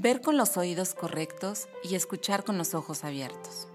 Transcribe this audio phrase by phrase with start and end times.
[0.00, 3.66] ver con los oídos correctos y escuchar con los ojos abiertos.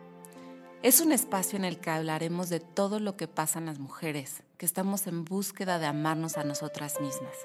[0.82, 4.42] Es un espacio en el que hablaremos de todo lo que pasa en las mujeres,
[4.58, 7.36] que estamos en búsqueda de amarnos a nosotras mismas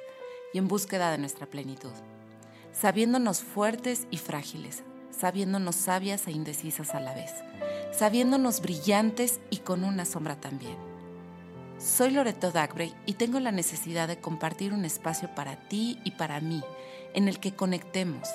[0.52, 1.90] y en búsqueda de nuestra plenitud,
[2.72, 7.32] sabiéndonos fuertes y frágiles, sabiéndonos sabias e indecisas a la vez,
[7.90, 10.76] sabiéndonos brillantes y con una sombra también.
[11.78, 16.40] Soy Loreto Dagbrey y tengo la necesidad de compartir un espacio para ti y para
[16.40, 16.62] mí,
[17.14, 18.28] en el que conectemos.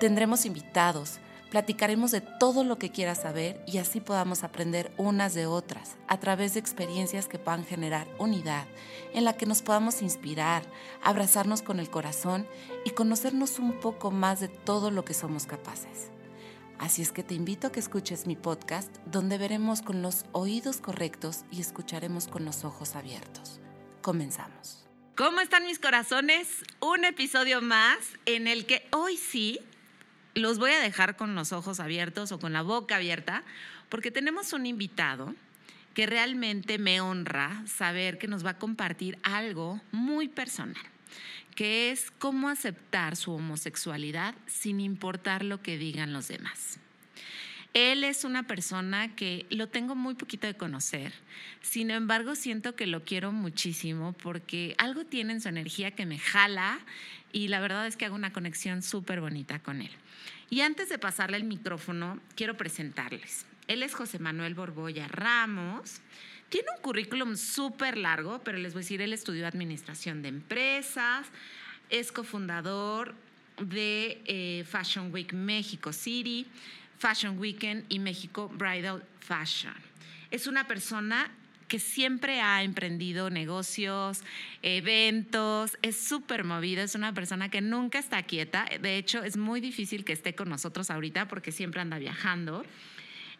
[0.00, 1.18] Tendremos invitados,
[1.50, 6.18] platicaremos de todo lo que quieras saber y así podamos aprender unas de otras a
[6.18, 8.66] través de experiencias que puedan generar unidad,
[9.12, 10.64] en la que nos podamos inspirar,
[11.00, 12.46] abrazarnos con el corazón
[12.84, 16.10] y conocernos un poco más de todo lo que somos capaces.
[16.80, 20.78] Así es que te invito a que escuches mi podcast donde veremos con los oídos
[20.78, 23.60] correctos y escucharemos con los ojos abiertos.
[24.02, 24.84] Comenzamos.
[25.16, 26.48] ¿Cómo están mis corazones?
[26.80, 29.60] Un episodio más en el que hoy sí
[30.34, 33.42] los voy a dejar con los ojos abiertos o con la boca abierta,
[33.88, 35.34] porque tenemos un invitado
[35.94, 40.82] que realmente me honra saber que nos va a compartir algo muy personal,
[41.54, 46.78] que es cómo aceptar su homosexualidad sin importar lo que digan los demás.
[47.74, 51.12] Él es una persona que lo tengo muy poquito de conocer,
[51.60, 56.20] sin embargo siento que lo quiero muchísimo porque algo tiene en su energía que me
[56.20, 56.78] jala
[57.32, 59.90] y la verdad es que hago una conexión súper bonita con él.
[60.50, 63.44] Y antes de pasarle el micrófono, quiero presentarles.
[63.66, 66.00] Él es José Manuel Borboya Ramos.
[66.50, 71.26] Tiene un currículum súper largo, pero les voy a decir, él estudió Administración de Empresas,
[71.90, 73.16] es cofundador
[73.58, 76.46] de eh, Fashion Week México City,
[77.04, 79.74] Fashion Weekend y México Bridal Fashion.
[80.30, 81.30] Es una persona
[81.68, 84.22] que siempre ha emprendido negocios,
[84.62, 88.64] eventos, es súper movido, es una persona que nunca está quieta.
[88.80, 92.64] De hecho, es muy difícil que esté con nosotros ahorita porque siempre anda viajando.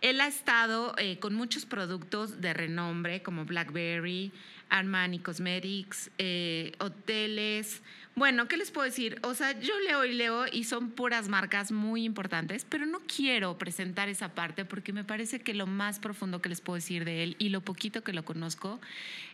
[0.03, 4.31] Él ha estado eh, con muchos productos de renombre como BlackBerry,
[4.69, 7.83] Armani Cosmetics, eh, hoteles.
[8.16, 9.19] Bueno, ¿qué les puedo decir?
[9.22, 13.58] O sea, yo leo y leo y son puras marcas muy importantes, pero no quiero
[13.58, 17.25] presentar esa parte porque me parece que lo más profundo que les puedo decir de
[17.25, 18.80] él y lo poquito que lo conozco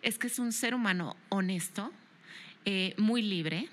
[0.00, 1.92] es que es un ser humano honesto,
[2.64, 3.68] eh, muy libre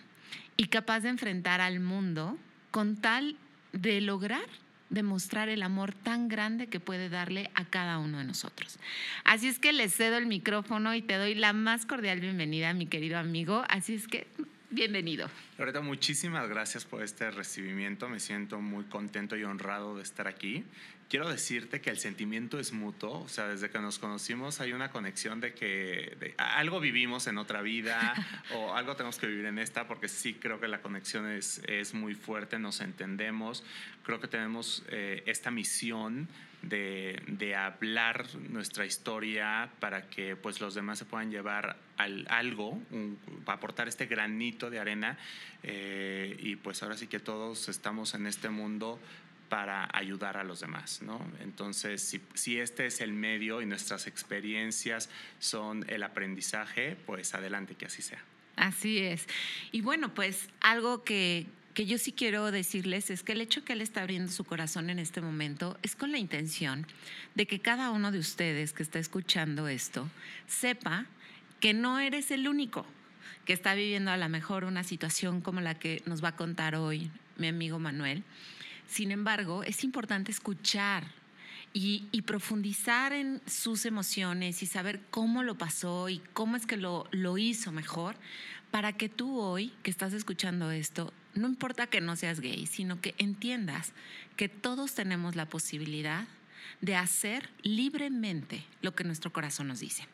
[0.58, 2.38] y capaz de enfrentar al mundo
[2.72, 3.38] con tal
[3.72, 4.46] de lograr
[4.90, 8.80] demostrar el amor tan grande que puede darle a cada uno de nosotros.
[9.26, 12.88] Así es que le cedo el micrófono y te doy la más cordial bienvenida, mi
[12.88, 13.64] querido amigo.
[13.68, 14.28] Así es que
[14.78, 15.28] bienvenido.
[15.58, 18.08] Loreta, muchísimas gracias por este recibimiento.
[18.08, 20.64] Me siento muy contento y honrado de estar aquí
[21.10, 24.92] quiero decirte que el sentimiento es mutuo, o sea, desde que nos conocimos hay una
[24.92, 28.14] conexión de que algo vivimos en otra vida
[28.56, 31.94] o algo tenemos que vivir en esta, porque sí creo que la conexión es, es
[31.94, 33.64] muy fuerte, nos entendemos,
[34.04, 36.28] creo que tenemos eh, esta misión
[36.70, 42.80] de, hablar nuestra historia para que pues los demás se puedan llevar al, algo,
[43.46, 45.18] para aportar este granito de arena
[45.64, 49.00] eh, y pues ahora sí que todos estamos en este mundo
[49.50, 51.26] para ayudar a los demás, ¿no?
[51.42, 57.86] Entonces, si, este es el medio y nuestras experiencias son el aprendizaje, pues adelante que
[57.86, 58.22] así sea.
[58.58, 59.26] Así es.
[59.72, 63.74] Y bueno, pues algo que, que yo sí quiero decirles es que el hecho que
[63.74, 66.88] él está abriendo su corazón en este momento es con la intención
[67.36, 70.10] de que cada uno de ustedes que está escuchando esto
[70.48, 71.06] sepa
[71.60, 72.84] que no eres el único
[73.46, 76.74] que está viviendo a lo mejor una situación como la que nos va a contar
[76.74, 78.24] hoy mi amigo Manuel.
[78.88, 81.04] Sin embargo, es importante escuchar
[81.74, 87.08] y, profundizar en sus emociones y saber cómo lo pasó y cómo es que lo,
[87.12, 88.16] lo hizo mejor
[88.72, 93.02] para que tú hoy que estás escuchando esto, no importa que no seas gay, sino
[93.02, 93.94] que entiendas
[94.36, 96.28] que todos tenemos la posibilidad
[96.82, 100.08] de hacer libremente lo que nuestro corazón nos dice.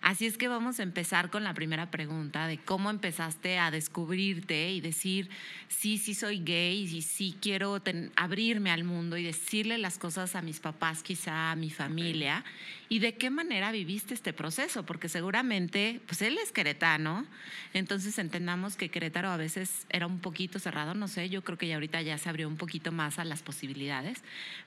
[0.00, 4.70] Así es que vamos a empezar con la primera pregunta de cómo empezaste a descubrirte
[4.70, 5.28] y decir,
[5.68, 7.80] sí, sí soy gay y sí quiero
[8.16, 12.44] abrirme al mundo y decirle las cosas a mis papás, quizá a mi familia,
[12.88, 17.26] y de qué manera viviste este proceso, porque seguramente, pues él es queretano,
[17.74, 21.68] entonces entendamos que Querétaro a veces era un poquito cerrado, no sé, yo creo que
[21.68, 24.22] ya ahorita ya se abrió un poquito más a las posibilidades,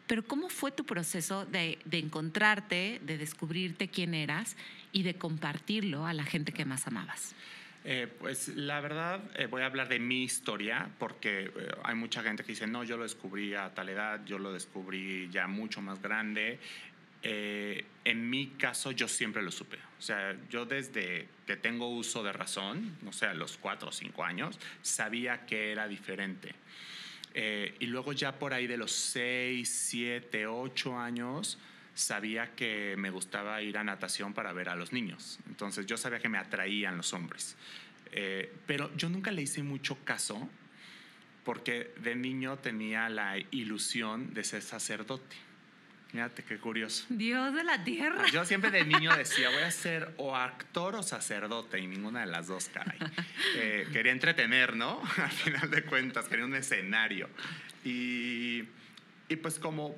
[0.06, 4.56] pero ¿cómo fue tu proceso de, encontrarte, de descubrirte quién eras
[4.92, 7.36] y de compartirlo a la gente que más amabas?
[7.84, 11.52] Eh, pues la verdad, eh, voy a hablar de mi historia porque eh,
[11.84, 15.30] hay mucha gente que dice, no, yo lo descubrí a tal edad, yo lo descubrí
[15.32, 16.60] ya mucho más grande.
[17.24, 19.78] en mi caso, yo siempre lo supe.
[20.00, 23.92] O sea, yo desde que tengo uso de razón, no sé, a los cuatro o
[23.92, 26.56] cinco años, sabía que era diferente.
[27.34, 31.58] Eh, y luego ya por ahí de los 6, 7, 8 años,
[31.94, 35.40] sabía que me gustaba ir a natación para ver a los niños.
[35.48, 37.56] Entonces yo sabía que me atraían los hombres.
[38.12, 40.50] Eh, pero yo nunca le hice mucho caso
[41.44, 45.36] porque de niño tenía la ilusión de ser sacerdote.
[46.12, 47.06] Fíjate qué curioso.
[47.10, 48.26] Dios de la tierra.
[48.32, 52.28] Yo siempre de niño decía, voy a ser o actor o sacerdote, y ninguna de
[52.28, 53.00] las dos, caray.
[53.56, 55.02] Eh, quería entretener, ¿no?
[55.18, 57.30] Al final de cuentas, quería un escenario.
[57.84, 58.64] Y,
[59.28, 59.96] y pues como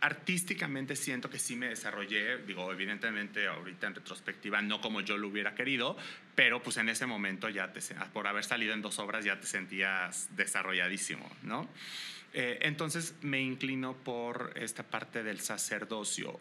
[0.00, 5.28] artísticamente siento que sí me desarrollé, digo, evidentemente ahorita en retrospectiva no como yo lo
[5.28, 5.96] hubiera querido,
[6.34, 7.80] pero pues en ese momento ya te,
[8.12, 11.68] por haber salido en dos obras ya te sentías desarrolladísimo, ¿no?
[12.32, 16.38] Eh, entonces me inclino por esta parte del sacerdocio.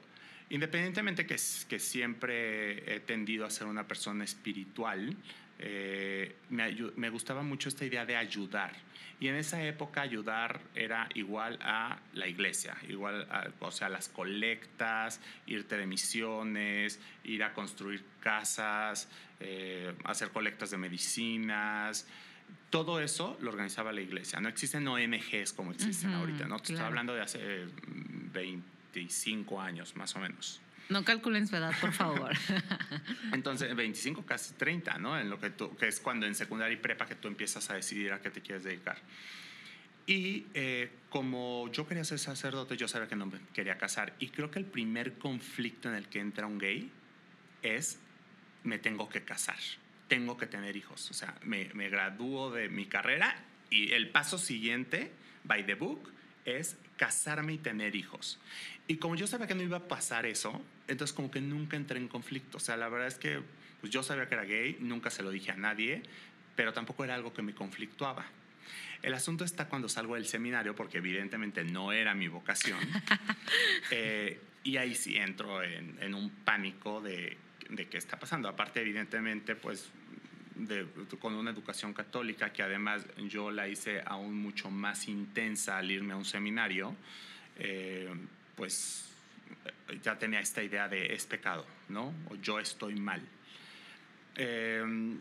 [0.50, 5.16] Independientemente que, siempre he tendido a ser una persona espiritual,
[5.60, 8.74] eh, me, me gustaba mucho esta idea de ayudar
[9.22, 14.08] y en esa época ayudar era igual a la iglesia, igual a, o sea, las
[14.08, 19.10] colectas, irte de misiones, ir a construir casas,
[19.42, 22.08] eh, hacer colectas de medicinas.
[22.70, 24.40] Todo eso lo organizaba la iglesia.
[24.40, 26.58] No existen ONGs como existen ahorita, ¿no?
[26.60, 27.66] Te estoy hablando de hace
[28.34, 30.62] 25 mm, años, más o menos.
[30.90, 32.32] No calculen su edad, por favor.
[33.34, 35.20] Entonces, 25, casi 30, ¿no?
[35.20, 37.76] En lo que, tú, que es cuando en secundaria y prepa que tú empiezas a
[37.76, 38.98] decidir a qué te quieres dedicar.
[40.08, 44.16] Y eh, como yo quería ser sacerdote, yo sabía que no me quería casar.
[44.18, 46.92] Y creo que el primer conflicto en el que entra un gay
[47.62, 48.00] es,
[48.64, 49.60] me tengo que casar,
[50.10, 51.10] tengo que tener hijos.
[51.10, 55.12] O sea, me, me gradúo de mi carrera y el paso siguiente,
[55.46, 56.12] by the book,
[56.44, 58.40] es casarme y tener hijos.
[58.88, 61.98] Y como yo sabía que no iba a pasar eso, entonces como que nunca entré
[61.98, 62.58] en conflicto.
[62.58, 63.42] O sea, la verdad es que
[63.80, 66.04] pues yo sabía que era gay, nunca se lo dije a nadie,
[66.56, 68.26] pero tampoco era algo que me conflictuaba.
[69.02, 72.80] El asunto está cuando salgo del seminario, porque evidentemente no era mi vocación.
[73.92, 77.38] Eh, y ahí sí entro en, en un pánico de,
[77.70, 78.48] de, qué está pasando.
[78.48, 79.90] Aparte, evidentemente, pues
[80.60, 80.86] de,
[81.20, 86.14] con una educación católica, que además yo la hice aún mucho más intensa al irme
[86.14, 86.96] a un seminario,
[87.58, 88.10] eh,
[88.56, 89.06] pues
[90.04, 92.14] ya tenía esta idea de es pecado, ¿no?
[92.30, 93.22] O yo estoy mal.
[94.36, 95.20] Em,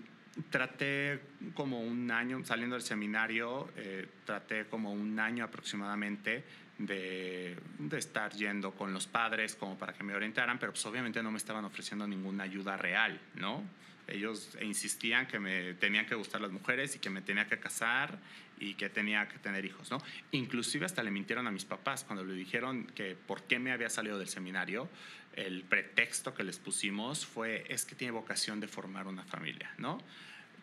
[0.50, 1.20] traté
[1.54, 6.44] como un año, saliendo del seminario, eh, traté como un año aproximadamente
[6.78, 11.22] de, de, estar yendo con los padres como para que me orientaran, pero pues obviamente
[11.22, 13.64] no me estaban ofreciendo ninguna ayuda real, ¿no?
[14.08, 18.18] Ellos insistían que me tenían que gustar las mujeres y que me tenía que casar
[18.60, 20.02] y que tenía que tener hijos, ¿no?
[20.32, 23.90] Inclusive hasta le mintieron a mis papás cuando le dijeron que por qué me había
[23.90, 24.88] salido del seminario.
[25.34, 29.98] El pretexto que les pusimos fue es que tiene vocación de formar una familia, ¿no?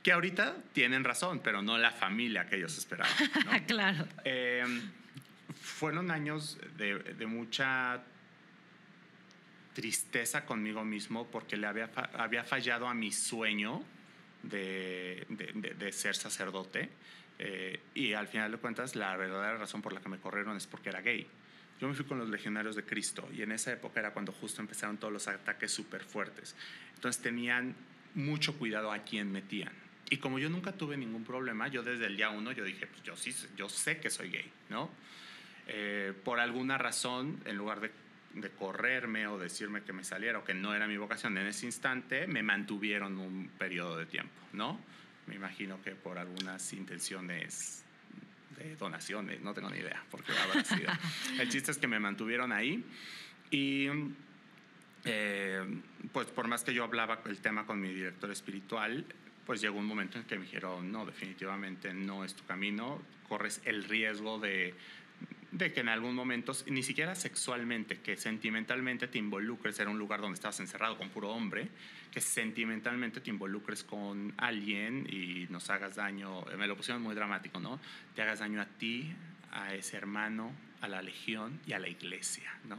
[0.04, 3.14] Que ahorita tienen razón, pero no la familia que ellos esperaban.
[3.46, 3.66] ¿no?
[3.68, 4.08] claro.
[4.24, 4.82] Em,
[5.60, 8.04] fueron años de, de mucha
[9.76, 13.84] tristeza conmigo mismo porque le había, había fallado a mi sueño
[14.42, 16.90] de, de, ser sacerdote.
[17.38, 20.66] Eh, y al final de cuentas, la verdadera razón por la que me corrieron es
[20.66, 21.28] porque era gay.
[21.80, 24.62] Yo me fui con los legionarios de Cristo y en esa época era cuando justo
[24.62, 26.56] empezaron todos los ataques súper fuertes.
[26.96, 27.76] Entonces tenían
[28.14, 29.74] mucho cuidado a quién metían.
[30.10, 33.04] Y como yo nunca tuve ningún problema, yo desde el día uno yo dije, pues
[33.04, 34.90] yo sí, yo sé que soy gay, ¿no?
[35.68, 37.92] Eh, por alguna razón, en lugar de
[38.36, 41.66] de correrme o decirme que me saliera o que no era mi vocación en ese
[41.66, 44.80] instante, me mantuvieron un periodo de tiempo, ¿no?
[45.28, 47.84] Me imagino que por algunas intenciones
[48.58, 50.92] de donaciones, no tengo ni idea por qué habrá sido.
[51.40, 52.84] El chiste es que me mantuvieron ahí
[53.52, 53.88] y
[55.06, 59.06] eh, pues por más que yo hablaba el tema con mi director espiritual,
[59.46, 63.62] pues llegó un momento en que me dijeron, no, definitivamente no es tu camino, corres
[63.66, 64.74] el riesgo de
[65.58, 70.20] de que en algún momento, ni siquiera sexualmente, que sentimentalmente te involucres en un lugar
[70.20, 71.70] donde estabas encerrado con puro hombre,
[72.12, 77.62] que sentimentalmente te involucres con alguien y nos hagas daño, me lo pusieron muy dramático,
[77.62, 77.80] ¿no?
[78.14, 79.14] Te hagas daño a ti,
[79.54, 82.78] a ese hermano, a la legión y a la iglesia, ¿no?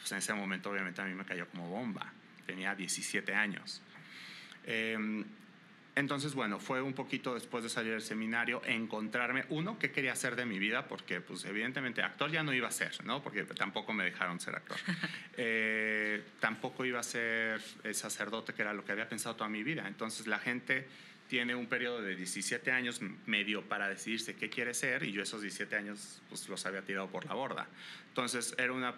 [0.00, 2.12] Pues en ese momento obviamente a mí me cayó como bomba,
[2.46, 3.80] tenía 17 años.
[4.64, 5.24] Eh,
[5.98, 10.36] entonces, bueno, fue un poquito después de salir del seminario encontrarme, uno, qué quería hacer
[10.36, 13.22] de mi vida, porque pues evidentemente actor ya no iba a ser, ¿no?
[13.22, 14.78] Porque tampoco me dejaron ser actor.
[15.40, 17.60] Eh, tampoco iba a ser
[17.92, 19.86] sacerdote, que era lo que había pensado toda mi vida.
[19.86, 20.88] Entonces la gente
[21.28, 25.42] tiene un periodo de 17 años medio para decidirse qué quiere ser y yo esos
[25.42, 27.68] 17 años pues los había tirado por la borda.
[28.08, 28.94] Entonces era, una,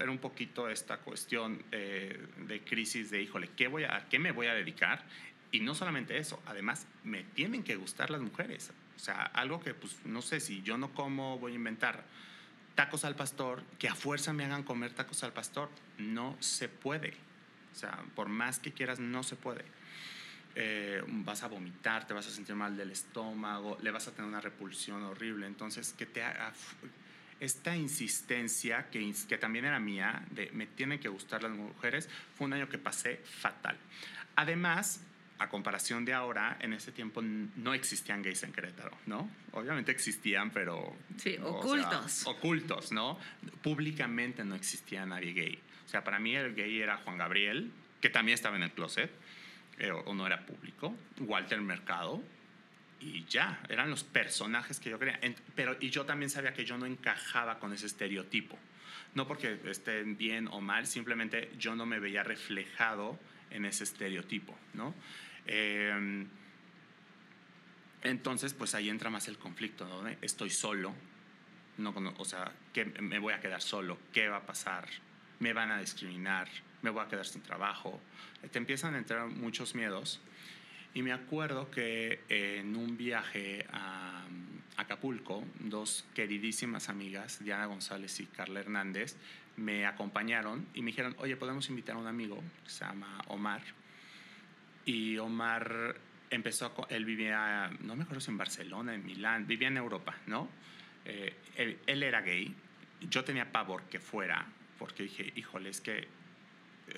[0.00, 2.18] era un poquito esta cuestión eh,
[2.48, 5.04] de crisis de, híjole, ¿qué voy a, ¿a qué me voy a dedicar?
[5.54, 8.72] Y no solamente eso, además me tienen que gustar las mujeres.
[8.96, 12.02] O sea, algo que, pues, no sé, si yo no como, voy a inventar
[12.74, 15.70] tacos al pastor, que a fuerza me hagan comer tacos al pastor.
[15.96, 17.14] No se puede.
[17.72, 19.64] O sea, por más que quieras, no se puede.
[20.56, 24.28] Eh, vas a vomitar, te vas a sentir mal del estómago, le vas a tener
[24.28, 25.46] una repulsión horrible.
[25.46, 26.52] Entonces, que te haga
[27.38, 32.48] esta insistencia, que, que también era mía, de me tienen que gustar las mujeres, fue
[32.48, 33.76] un año que pasé fatal.
[34.34, 35.00] Además,
[35.38, 39.28] a comparación de ahora, en ese tiempo no existían gays en Querétaro, ¿no?
[39.52, 40.96] Obviamente existían, pero...
[41.16, 42.26] Sí, ocultos.
[42.26, 43.18] ocultos, ¿no?
[43.62, 45.58] Públicamente no existía nadie gay.
[45.86, 49.10] O sea, para mí el gay era Juan Gabriel, que también estaba en el closet,
[49.78, 52.22] eh, o no era público, Walter Mercado,
[53.00, 55.20] y ya, eran los personajes que yo quería.
[55.54, 58.58] pero, y yo también sabía que yo no encajaba con ese estereotipo.
[59.14, 63.18] No porque estén bien o mal, simplemente yo no me veía reflejado
[63.50, 64.94] en ese estereotipo, ¿no?
[65.46, 66.26] Em,
[68.02, 70.08] entonces, pues ahí entra más el conflicto, ¿no?
[70.20, 70.94] Estoy solo,
[71.78, 74.88] no, o sea, que me voy a quedar solo, ¿qué va a pasar?
[75.40, 76.48] ¿Me van a discriminar?
[76.82, 78.00] ¿Me voy a quedar sin trabajo?
[78.50, 80.20] Te empiezan a entrar muchos miedos.
[80.92, 84.24] Y me acuerdo que en un viaje a
[84.76, 89.16] Acapulco, dos queridísimas amigas, Diana González y Carla Hernández,
[89.56, 93.62] me acompañaron y me dijeron, oye, podemos invitar a un amigo que se llama Omar.
[94.84, 95.96] Y Omar
[96.30, 100.48] empezó, él vivía, no me acuerdo si en Barcelona, en Milán, vivía en Europa, ¿no?
[101.04, 102.54] Eh, él, él, era gay.
[103.08, 104.46] Yo tenía pavor que fuera,
[104.78, 106.08] porque dije, híjole, es que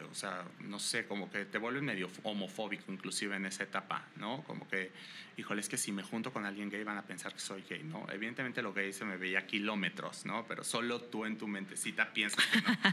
[0.03, 4.43] o sea, no sé, como que te vuelves medio homofóbico inclusive en esa etapa, ¿no?
[4.45, 4.91] Como que,
[5.37, 7.83] híjole, es que si me junto con alguien gay van a pensar que soy gay,
[7.83, 8.07] ¿no?
[8.11, 10.47] Evidentemente lo gay se me veía a kilómetros, ¿no?
[10.47, 12.67] Pero solo tú en tu mentecita piensas que no.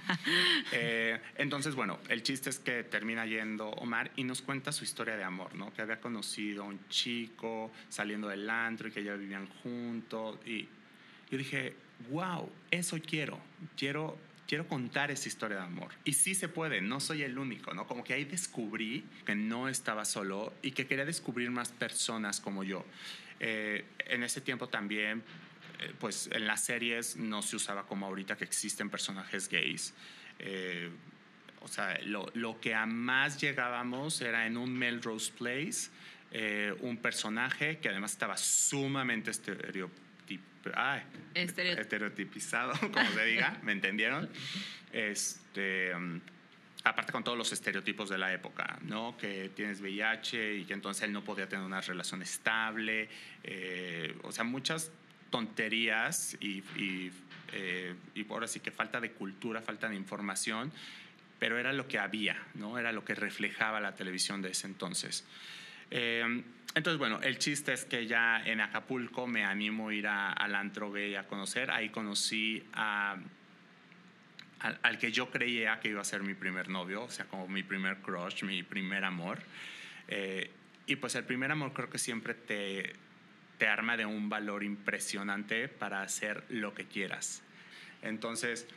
[0.72, 5.16] Eh, entonces, bueno, el chiste es que termina yendo Omar y nos cuenta su historia
[5.16, 5.74] de amor, ¿no?
[5.74, 10.68] Que había conocido a un chico saliendo del antro y que ya vivían juntos y
[11.30, 11.76] yo dije,
[12.10, 13.40] wow, eso quiero,
[13.78, 15.92] quiero quiero contar esa historia de amor.
[16.04, 17.88] Y sí se puede, no soy el único, ¿no?
[17.88, 22.64] Como que ahí descubrí que no estaba solo y que quería descubrir más personas como
[22.64, 22.86] yo.
[23.40, 25.24] Eh, en ese tiempo también,
[25.80, 29.94] eh, pues en las series no se usaba como ahorita que existen personajes gays.
[30.40, 30.90] Eh,
[31.62, 35.90] o sea, lo, lo, que a más llegábamos era en un Melrose Place,
[36.82, 40.13] un personaje que además estaba sumamente estereotipado
[40.76, 41.04] ay,
[41.34, 44.30] estereotipizado, como se diga, ¿me entendieron?
[44.92, 46.22] Este, mm,
[46.84, 49.18] aparte con todos los estereotipos de la época, ¿no?
[49.18, 53.10] Que tienes VIH y que entonces él no podía tener una relación estable,
[53.44, 54.92] eh, o sea, muchas
[55.30, 57.12] tonterías y, y,
[57.54, 60.72] eh, y ahora sí que falta de cultura, falta de información,
[61.40, 62.78] pero era lo que había, ¿no?
[62.78, 65.26] Era lo que reflejaba la televisión de ese entonces.
[65.96, 70.56] Eh, entonces, bueno, el chiste es que ya en Acapulco me animo a ir al
[70.56, 71.70] antro gay a conocer.
[71.70, 73.16] Ahí conocí a,
[74.60, 77.62] al, que yo creía que iba a ser mi primer novio, o sea, como mi
[77.62, 79.38] primer crush, mi primer amor.
[80.08, 80.50] Eh,
[80.88, 82.94] y pues el primer amor creo que siempre te,
[83.60, 87.44] te arma de un valor impresionante para hacer lo que quieras.
[88.02, 88.68] Entonces,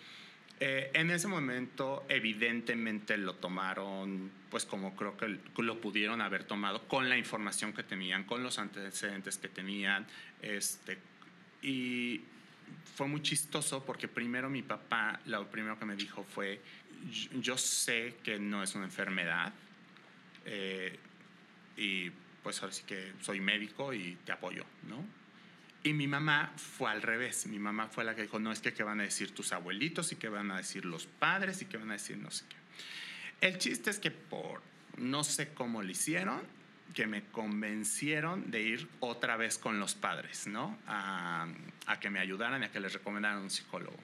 [0.59, 6.89] eh, en ese momento, evidentemente lo tomaron, pues como creo que lo pudieron haber tomado
[6.89, 10.07] con la información que tenían, con los antecedentes que tenían.
[10.41, 10.99] Este,
[11.61, 12.23] y
[12.95, 16.61] fue muy chistoso porque primero mi papá, lo primero que me dijo fue,
[17.41, 19.53] yo sé que no es una enfermedad
[20.47, 20.99] eh,
[21.77, 22.11] y
[22.43, 25.05] pues ahora sí que soy médico y te apoyo, ¿no?
[25.87, 27.47] Y mi mamá fue al revés.
[27.47, 30.11] Mi mamá fue la que dijo, no, es que qué van a decir tus abuelitos
[30.11, 33.47] y qué van a decir los padres y qué van a decir no sé qué.
[33.47, 34.63] El chiste es que por
[34.97, 36.43] no sé cómo lo hicieron,
[36.93, 40.77] que me convencieron de ir otra vez con los padres, ¿no?
[40.89, 41.47] A,
[41.87, 43.97] a que me ayudaran y a que les recomendaran un psicólogo.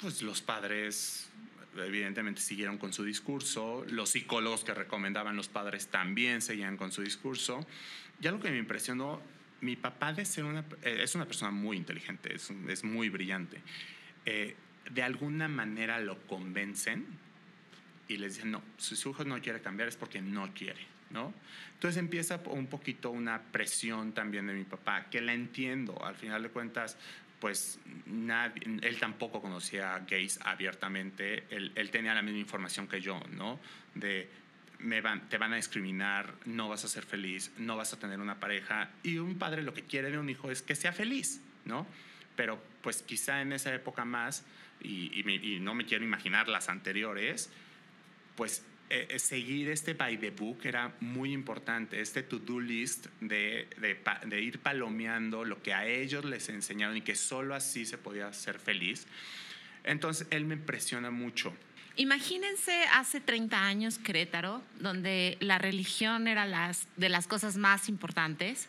[0.00, 1.28] Pues los padres
[1.76, 7.02] evidentemente siguieron con su discurso, los psicólogos que recomendaban los padres también seguían con su
[7.02, 7.66] discurso.
[8.22, 9.20] Y algo que me impresionó
[9.60, 13.60] mi papá de ser una, eh, es una persona muy inteligente, es, es muy brillante.
[14.26, 14.56] Eh,
[14.90, 17.06] de alguna manera lo convencen
[18.08, 20.80] y les dicen, no, si su hijo no quiere cambiar es porque no quiere,
[21.10, 21.32] ¿no?
[21.74, 26.42] Entonces empieza un poquito una presión también de mi papá, que la entiendo, al final
[26.42, 26.98] de cuentas,
[27.40, 33.20] pues nadie, él tampoco conocía gays abiertamente, él, él tenía la misma información que yo,
[33.32, 33.58] ¿no?
[33.94, 34.28] De
[35.02, 38.38] van, te van a discriminar, no vas a ser feliz, no vas a tener una
[38.40, 38.90] pareja.
[39.02, 41.86] Y un padre lo que quiere de un hijo es que sea feliz, ¿no?
[42.36, 44.44] Pero pues quizá en esa época más,
[44.82, 47.50] y, no me quiero imaginar las anteriores,
[48.36, 53.98] pues eh, seguir este by the book era muy importante, este to-do list de, de,
[54.26, 58.32] de, ir palomeando lo que a ellos les enseñaron y que solo así se podía
[58.32, 59.06] ser feliz.
[59.84, 61.54] Entonces, él me impresiona mucho.
[61.96, 68.68] Imagínense hace 30 años Querétaro, donde la religión era las, de las cosas más importantes,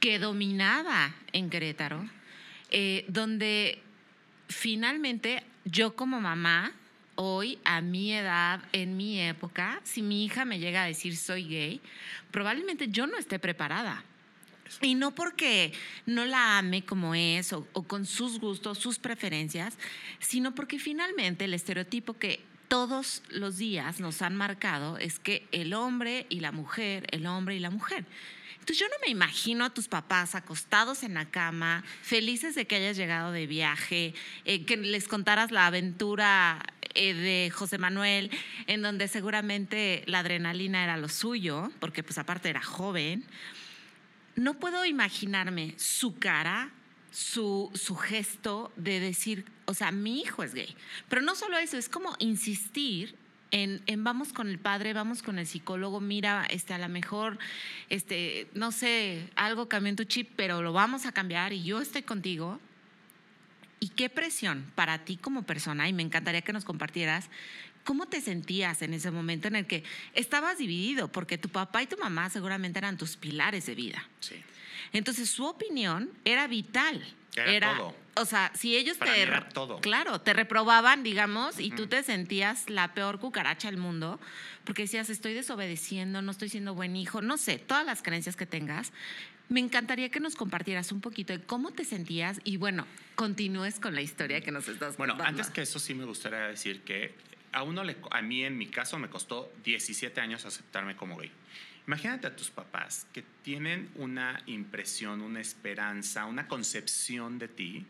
[0.00, 2.08] que dominaba en Querétaro,
[2.70, 3.80] eh, donde
[4.48, 6.72] finalmente yo como mamá
[7.14, 11.48] hoy, a mi edad, en mi época, si mi hija me llega a decir soy
[11.48, 11.80] gay,
[12.30, 14.04] probablemente yo no esté preparada.
[14.82, 15.72] Y no porque
[16.06, 19.78] no la ame como es o, o, con sus gustos, sus preferencias,
[20.20, 25.74] sino porque finalmente el estereotipo que todos los días nos han marcado es que el
[25.74, 28.04] hombre y la mujer, el hombre y la mujer.
[28.68, 32.76] Entonces yo no me imagino a tus papás acostados en la cama, felices de que
[32.76, 34.12] hayas llegado de viaje,
[34.44, 36.62] eh, que les contaras la aventura
[36.94, 38.30] eh, de José Manuel,
[38.66, 43.24] en donde seguramente la adrenalina era lo suyo, porque pues aparte era joven.
[44.36, 46.70] No puedo imaginarme su cara,
[47.18, 50.76] su, su gesto de decir, o sea, mi hijo es gay.
[51.08, 53.16] Pero no solo eso, es como insistir
[53.50, 57.40] en, en, vamos con el padre, vamos con el psicólogo, mira, este, a lo mejor,
[57.88, 61.80] este, no sé, algo cambió en tu chip, pero lo vamos a cambiar y yo
[61.80, 62.60] estoy contigo.
[63.80, 65.88] ¿Y qué presión para ti como persona?
[65.88, 67.30] Y me encantaría que nos compartieras
[67.82, 69.82] cómo te sentías en ese momento en el que
[70.14, 74.08] estabas dividido, porque tu papá y tu mamá seguramente eran tus pilares de vida.
[74.20, 74.36] Sí.
[74.92, 77.04] Entonces su opinión era vital.
[77.36, 77.94] Era, era todo.
[78.16, 79.80] O sea, si ellos Para te mí era todo.
[79.80, 84.18] claro, te reprobaban, digamos, y tú te sentías la peor cucaracha del mundo,
[84.64, 88.44] porque decías, estoy desobedeciendo, no estoy siendo buen hijo, no sé, todas las creencias que
[88.46, 88.92] tengas.
[89.48, 93.94] Me encantaría que nos compartieras un poquito de cómo te sentías y bueno, continúes con
[93.94, 95.38] la historia que nos estás Bueno, contando.
[95.40, 97.14] antes que eso sí me gustaría decir que
[97.52, 101.30] a uno le, a mí en mi caso me costó 17 años aceptarme como gay.
[101.88, 107.86] Imagínate a tus papás que tienen una impresión, una esperanza, una concepción de ti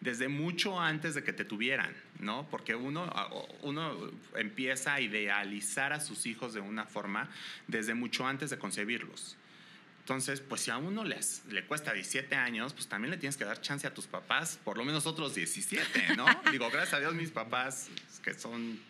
[0.00, 2.48] desde mucho antes de que te tuvieran, ¿no?
[2.50, 3.12] Porque uno,
[3.60, 7.28] uno empieza a idealizar a sus hijos de una forma
[7.68, 9.36] desde mucho antes de concebirlos.
[10.00, 13.44] Entonces, pues si a uno les, le cuesta 17 años, pues también le tienes que
[13.44, 16.24] dar chance a tus papás, por lo menos otros 17, ¿no?
[16.50, 17.88] Digo, gracias a Dios mis papás,
[18.24, 18.80] que son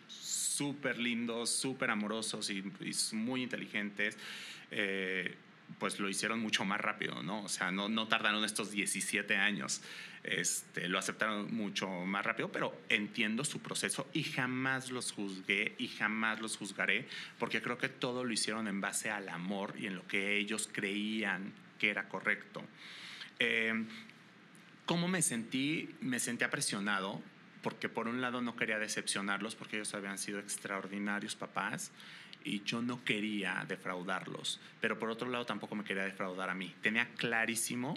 [0.63, 2.63] súper lindos, súper amorosos y,
[3.13, 4.17] muy inteligentes,
[4.71, 5.35] eh,
[5.79, 7.43] pues lo hicieron mucho más rápido, ¿no?
[7.43, 9.83] O sea, no, tardaron estos 17 años.
[10.23, 15.89] Este, lo aceptaron mucho más rápido, pero entiendo su proceso y jamás los juzgué y
[15.89, 17.09] jamás los juzgaré,
[17.41, 20.69] porque creo que todo lo hicieron en base al amor y en lo que ellos
[20.71, 22.63] creían que era correcto.
[23.41, 23.85] Eh,
[24.87, 25.93] ¿Cómo me sentí?
[26.01, 27.21] Me sentí presionado,
[27.63, 31.93] porque por un lado no quería decepcionarlos, porque ellos habían sido extraordinarios papás
[32.45, 36.75] y yo no quería defraudarlos, pero por otro lado tampoco me quería defraudar a mí.
[36.83, 37.97] Tenía clarísimo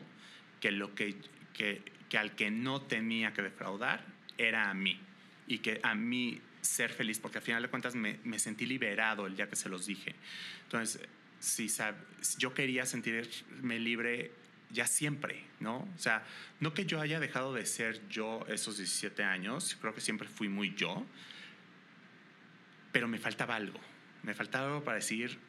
[0.59, 1.15] que lo que,
[1.53, 4.05] que, que al que no tenía que defraudar
[4.37, 4.99] era a mí
[5.47, 9.27] y que a mí ser feliz, porque al final de cuentas me, me sentí liberado
[9.27, 10.15] el día que se los dije.
[10.63, 11.07] Entonces,
[11.39, 11.95] si sab,
[12.37, 14.31] yo quería sentirme libre
[14.75, 15.77] ya siempre, ¿no?
[15.77, 16.23] O sea,
[16.59, 20.49] no que yo haya dejado de ser yo esos 17 años, creo que siempre fui
[20.49, 21.05] muy yo,
[22.91, 23.79] pero me faltaba algo,
[24.23, 25.39] me faltaba algo para decir,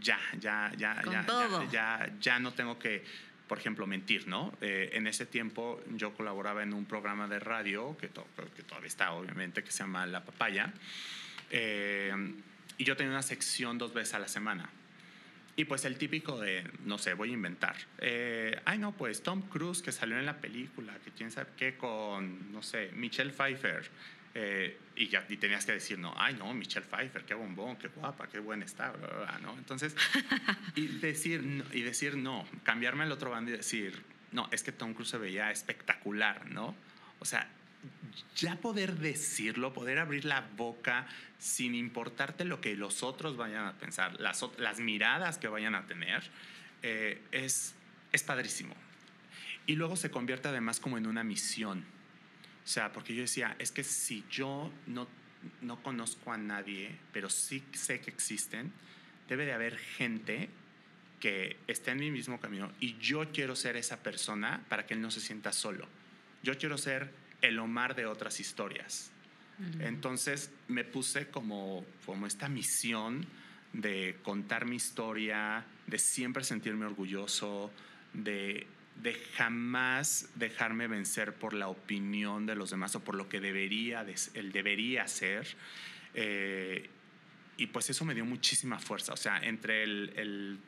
[0.00, 1.64] ya, ya, ya, Con ya, todo.
[1.64, 1.70] ya,
[2.06, 3.04] ya, ya no tengo que,
[3.48, 4.56] por ejemplo, mentir, ¿no?
[4.60, 8.88] Eh, en ese tiempo yo colaboraba en un programa de radio, que, to que todavía
[8.88, 10.72] está, obviamente, que se llama La Papaya,
[11.50, 12.12] eh,
[12.76, 14.70] y yo tenía una sección dos veces a la semana.
[15.58, 17.74] Y pues el típico de, no sé, voy a inventar.
[17.98, 21.76] Eh, ay, no, pues Tom Cruise que salió en la película, que quién sabe qué,
[21.76, 23.90] con, no sé, Michelle Pfeiffer.
[24.36, 27.88] Eh, y ya y tenías que decir, no, ay, no, Michelle Pfeiffer, qué bombón, qué
[27.88, 29.58] guapa, qué buena está, bla, bla, bla, ¿no?
[29.58, 29.96] Entonces,
[30.76, 34.70] y decir, no, y decir no, cambiarme al otro bando y decir, no, es que
[34.70, 36.76] Tom Cruise se veía espectacular, ¿no?
[37.18, 37.50] O sea,
[38.36, 41.06] ya poder decirlo, poder abrir la boca
[41.38, 46.22] sin importarte lo que los otros vayan a pensar, las, miradas que vayan a tener,
[46.82, 47.74] eh, es,
[48.12, 48.74] es padrísimo.
[49.66, 51.84] Y luego se convierte además como en una misión.
[52.64, 55.06] O sea, porque yo decía, es que si yo no,
[55.60, 58.72] no conozco a nadie, pero sí sé que existen,
[59.28, 60.48] debe de haber gente
[61.20, 65.00] que esté en mi mismo camino y yo quiero ser esa persona para que él
[65.00, 65.86] no se sienta solo.
[66.42, 69.10] Yo quiero ser el Omar de otras historias.
[69.58, 69.86] Uh -huh.
[69.86, 73.26] Entonces me puse como, como esta misión
[73.72, 77.70] de contar mi historia, de siempre sentirme orgulloso,
[78.12, 78.66] de,
[79.02, 84.04] de jamás dejarme vencer por la opinión de los demás o por lo que debería,
[84.04, 85.46] de, el debería ser.
[86.14, 86.88] Eh,
[87.56, 89.12] y pues eso me dio muchísima fuerza.
[89.12, 90.58] O sea, entre el, el,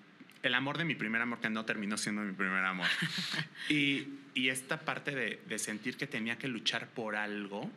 [0.42, 2.86] el, amor de mi primer amor, que no terminó siendo mi primer amor,
[3.68, 7.70] y, y, esta parte de, de, sentir que tenía que luchar por algo,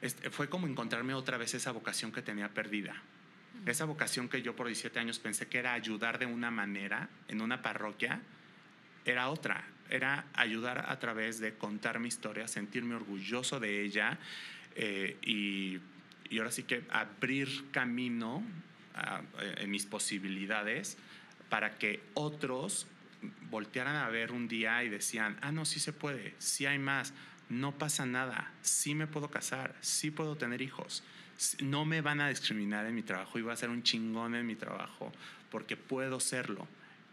[0.00, 2.94] este, fue como encontrarme otra vez esa vocación que tenía perdida.
[3.66, 7.40] Esa vocación que yo por 17 años pensé que era ayudar de una manera en
[7.40, 8.20] una parroquia,
[9.04, 9.64] era otra.
[9.90, 14.18] Era ayudar a través de contar mi historia, sentirme orgulloso de ella
[14.74, 15.80] eh, y
[16.32, 18.42] y ahora sí que abrir camino
[19.58, 20.96] en mis posibilidades
[21.52, 22.86] para que otros
[23.50, 27.12] voltearan a ver un día y decían, ah, no, sí se puede, sí hay más,
[27.50, 31.04] no pasa nada, sí me puedo casar, sí puedo tener hijos,
[31.60, 34.46] no me van a discriminar en mi trabajo y voy a ser un chingón en
[34.46, 35.12] mi trabajo
[35.50, 36.66] porque puedo serlo.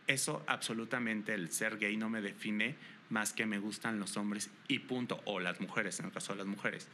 [0.07, 2.77] Eso absolutamente el ser gay no me define
[3.09, 6.37] más que me gustan los hombres y punto, o las mujeres, en el caso de
[6.37, 6.87] las mujeres.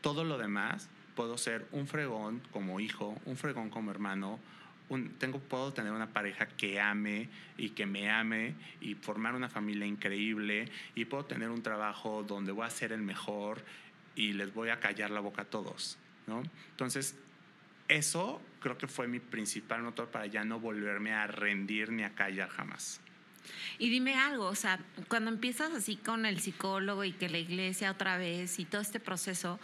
[0.00, 4.38] Todo lo demás puedo ser un fregón como hijo, un fregón como hermano,
[4.88, 9.48] un, tengo, puedo tener una pareja que ame y que me ame y formar una
[9.48, 13.64] familia increíble y puedo tener un trabajo donde voy a ser el mejor
[14.14, 16.42] y les voy a callar la boca a todos, ¿no?
[16.70, 17.16] Entonces,
[17.88, 22.14] eso creo que fue mi principal motor para ya no volverme a rendir ni a
[22.14, 23.00] callar jamás.
[23.78, 27.92] Y dime algo, o sea, cuando empiezas así con el psicólogo y que la iglesia
[27.92, 29.60] otra vez y todo este proceso,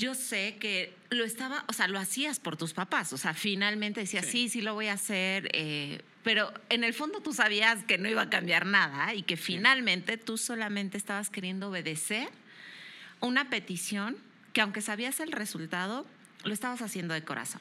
[0.00, 4.00] yo sé que lo estaba, o sea, lo hacías por tus papás, o sea, finalmente
[4.00, 7.98] decías, sí, sí, lo voy a hacer, eh, pero en el fondo tú sabías que
[7.98, 12.30] no iba a cambiar nada y que finalmente tú solamente estabas queriendo obedecer
[13.20, 14.16] una petición
[14.54, 16.06] que aunque sabías el resultado,
[16.44, 17.60] lo estabas haciendo de corazón.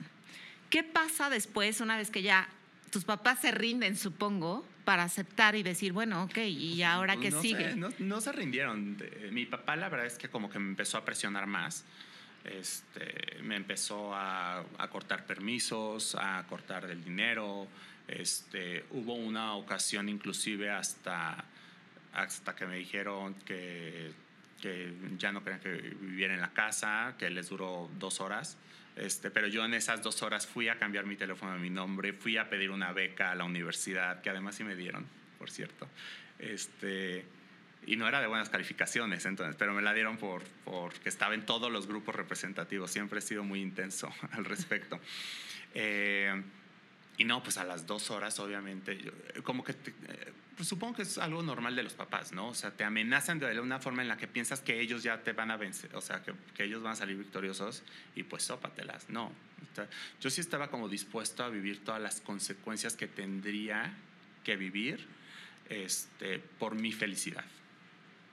[0.69, 2.47] ¿Qué pasa después, una vez que ya
[2.89, 7.31] tus papás se rinden, supongo, para aceptar y decir, bueno, ok, ¿y pues, ahora qué
[7.31, 7.75] sigue?
[7.75, 8.97] no, no, se rindieron.
[9.31, 11.83] Mi papá, la verdad es que como que me empezó a presionar más
[12.43, 17.67] este, me empezó a, cortar permisos, a cortar del dinero.
[18.07, 21.43] Este, hubo una ocasión inclusive hasta,
[22.13, 24.11] hasta que me dijeron que,
[24.61, 28.57] que ya no querían que viviera en la casa, que les duró dos horas.
[28.95, 32.11] Este, pero yo en esas dos horas fui a cambiar mi teléfono de mi nombre,
[32.13, 35.05] fui a pedir una beca a la universidad, que además sí me dieron,
[35.37, 35.87] por cierto.
[37.85, 41.45] Y no era de buenas calificaciones, entonces, pero me la dieron por porque estaba en
[41.45, 42.91] todos los grupos representativos.
[42.91, 44.99] Siempre he sido muy intenso al respecto.
[45.73, 46.43] Eh,
[47.17, 49.11] y no, pues a las dos horas, obviamente, yo,
[49.43, 52.49] como que eh, pues supongo que es algo normal de los papás, ¿no?
[52.49, 55.33] O sea, te amenazan de una forma en la que piensas que ellos ya te
[55.33, 57.83] van a vencer, o sea, que, que ellos van a salir victoriosos
[58.15, 59.09] y pues sópatelas.
[59.09, 59.31] No.
[60.21, 63.93] yo sí estaba como dispuesto a vivir todas las consecuencias que tendría
[64.43, 65.05] que vivir
[65.69, 67.45] este, por mi felicidad.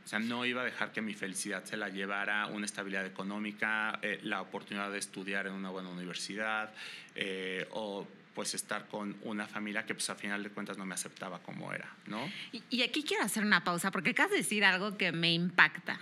[0.06, 3.98] O sea, no iba a dejar que mi felicidad se la llevara una estabilidad económica,
[4.02, 6.72] eh, la oportunidad de estudiar en una buena universidad
[7.16, 10.94] eh, o pues estar con una familia que pues a final de cuentas no me
[10.94, 12.24] aceptaba como era, ¿no?
[12.52, 15.98] Y, y aquí quiero hacer una pausa porque acabas de decir algo que me impacta.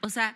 [0.00, 0.34] O sea,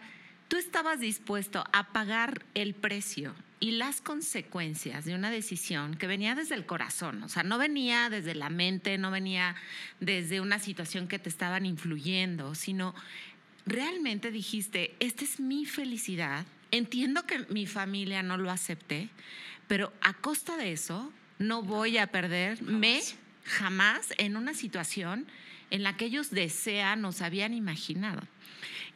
[0.49, 3.35] tú estabas dispuesto a pagar el precio
[3.67, 8.09] y las consecuencias de una decisión que venía desde el corazón, o sea, no venía
[8.11, 9.57] desde la mente, no venía
[9.99, 12.95] desde una situación que te estaban influyendo, sino
[13.67, 19.09] realmente dijiste, esta es mi felicidad, entiendo que mi familia no lo acepte,
[19.67, 23.01] pero a costa de eso no voy a perderme
[23.43, 25.27] jamás en una situación
[25.73, 28.23] en la que ellos desean o se habían imaginado.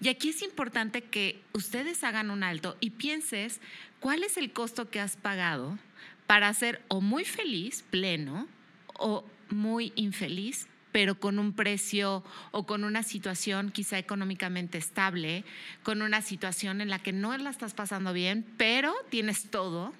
[0.00, 3.60] Y aquí es importante que ustedes hagan un alto y pienses
[4.00, 5.78] cuál es el costo que has pagado
[6.26, 8.48] para ser o muy feliz, pleno,
[8.94, 15.44] o muy infeliz, pero con un precio o con una situación quizá económicamente estable,
[15.82, 19.92] con una situación en la que no la estás pasando bien, pero tienes todo,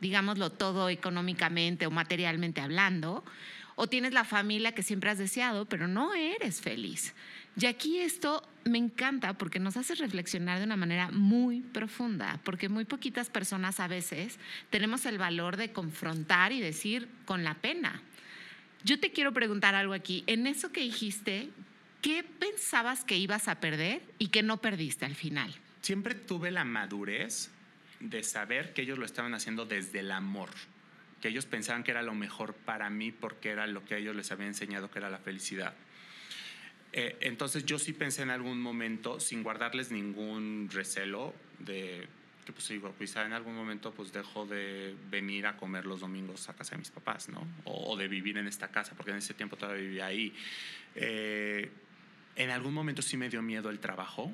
[0.00, 3.24] digámoslo todo económicamente o materialmente hablando,
[3.74, 7.14] o tienes la familia que siempre has deseado, pero no eres feliz.
[7.56, 12.68] Y aquí esto me encanta porque nos hace reflexionar de una manera muy profunda, porque
[12.68, 14.38] muy poquitas personas a veces
[14.70, 18.02] tenemos el valor de confrontar y decir con la pena.
[18.84, 20.24] Yo te quiero preguntar algo aquí.
[20.26, 21.50] En eso que dijiste,
[22.00, 25.54] ¿qué pensabas que ibas a perder y que no perdiste al final?
[25.80, 27.50] Siempre tuve la madurez
[28.00, 30.50] de saber que ellos lo estaban haciendo desde el amor,
[31.20, 34.32] que ellos pensaban que era lo mejor para mí porque era lo que ellos les
[34.32, 35.74] había enseñado que era la felicidad.
[36.92, 42.06] Eh, entonces yo sí pensé en algún momento, sin guardarles ningún recelo, de
[42.44, 46.48] que pues digo, quizá en algún momento pues dejo de venir a comer los domingos
[46.48, 47.46] a casa de mis papás, ¿no?
[47.64, 50.34] O, de vivir en esta casa, porque en ese tiempo todavía vivía ahí.
[50.96, 51.70] Eh,
[52.34, 54.32] en algún momento sí me dio miedo el trabajo.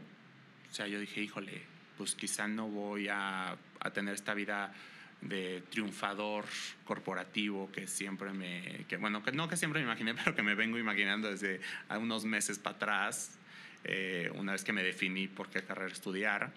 [0.71, 1.63] O sea, yo dije, híjole,
[1.99, 4.73] pues quizá no voy a, a tener esta vida
[5.21, 6.45] de triunfador
[6.85, 10.55] corporativo que siempre me, que bueno, que no que siempre me imaginé, pero que me
[10.55, 13.39] vengo imaginando desde unos meses para atrás,
[13.85, 16.53] eh, una vez que me definí por qué carrera estudiar.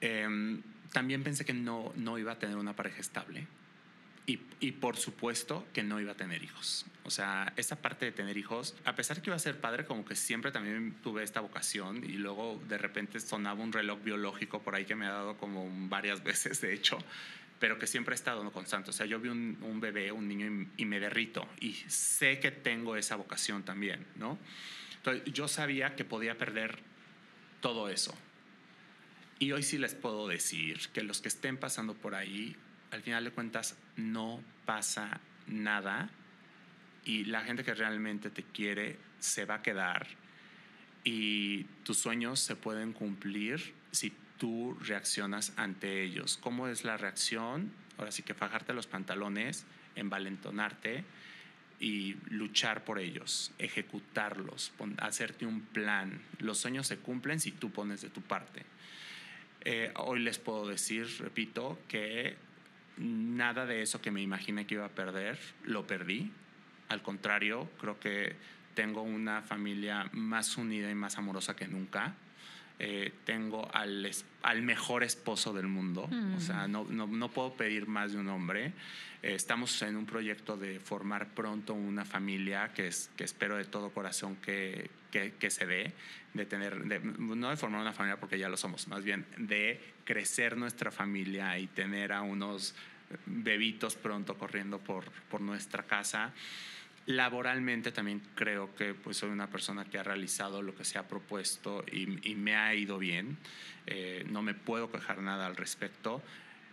[0.00, 3.46] Em, también pensé que no, no iba a tener una pareja estable.
[4.26, 6.86] Y, y, por supuesto que no iba a tener hijos.
[7.02, 10.06] O sea, esa parte de tener hijos, a pesar que iba a ser padre, como
[10.06, 14.74] que siempre también tuve esta vocación y luego de repente sonaba un reloj biológico por
[14.76, 16.96] ahí que me ha dado como varias veces, de hecho,
[17.64, 18.90] pero que siempre he estado constante.
[18.90, 22.38] O sea, yo vi un, un bebé, un niño y, y, me derrito y sé
[22.38, 24.38] que tengo esa vocación también, ¿no?
[24.96, 26.80] Entonces, yo sabía que podía perder
[27.62, 28.14] todo eso.
[29.38, 32.54] Y hoy sí les puedo decir que los que estén pasando por ahí,
[32.90, 36.10] al final de cuentas, no pasa nada
[37.02, 40.06] y la gente que realmente te quiere se va a quedar
[41.02, 46.38] y tus sueños se pueden cumplir si tú reaccionas ante ellos.
[46.40, 47.72] ¿Cómo es la reacción?
[47.98, 51.04] Ahora sí que fajarte los pantalones, envalentonarte
[51.80, 56.20] y luchar por ellos, ejecutarlos, hacerte un plan.
[56.38, 58.62] Los sueños se cumplen si tú pones de tu parte.
[59.64, 62.36] Eh, hoy les puedo decir, repito, que
[62.98, 66.30] nada de eso que me imaginé que iba a perder, lo perdí.
[66.88, 68.36] Al contrario, creo que
[68.74, 72.14] tengo una familia más unida y más amorosa que nunca.
[72.80, 74.10] Eh, tengo al,
[74.42, 78.28] al, mejor esposo del mundo, o sea, no, no, no, puedo pedir más de un
[78.28, 78.72] hombre.
[79.22, 83.64] Eh, estamos en un proyecto de formar pronto una familia que, es, que espero de
[83.64, 85.92] todo corazón que, que, que se dé,
[86.32, 89.80] de tener, de, no de formar una familia porque ya lo somos, más bien de
[90.04, 92.74] crecer nuestra familia y tener a unos
[93.26, 96.32] bebitos pronto corriendo por, por nuestra casa.
[97.06, 101.06] Laboralmente también creo que pues, soy una persona que ha realizado lo que se ha
[101.06, 103.36] propuesto y, y me ha ido bien.
[103.86, 106.22] Eh, no me puedo quejar nada al respecto.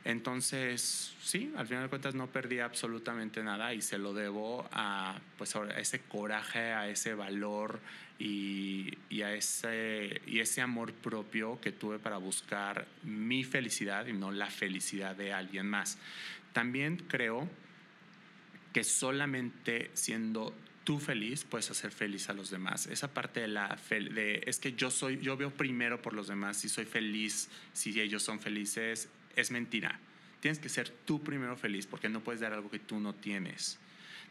[0.03, 5.19] Entonces, sí, al final de cuentas no perdí absolutamente nada y se lo debo a,
[5.37, 7.79] pues, a ese coraje, a ese valor
[8.17, 14.13] y, y, a ese, y ese amor propio que tuve para buscar mi felicidad y
[14.13, 15.99] no la felicidad de alguien más.
[16.51, 17.47] También creo
[18.73, 22.87] que solamente siendo tú feliz puedes hacer feliz a los demás.
[22.87, 26.57] Esa parte de la de es que yo soy yo veo primero por los demás
[26.57, 29.99] si soy feliz, si ellos son felices, es mentira.
[30.39, 33.77] Tienes que ser tú primero feliz porque no puedes dar algo que tú no tienes.